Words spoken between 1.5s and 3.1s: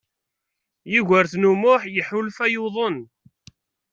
U Muḥ iḥulfa yuḍen.